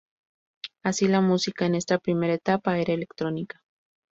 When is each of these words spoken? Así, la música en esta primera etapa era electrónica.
Así, 0.81 1.07
la 1.07 1.21
música 1.21 1.67
en 1.67 1.75
esta 1.75 1.99
primera 1.99 2.33
etapa 2.33 2.79
era 2.79 2.91
electrónica. 2.91 3.61